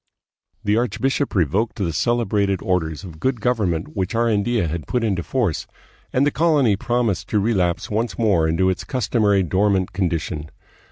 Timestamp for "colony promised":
6.31-7.29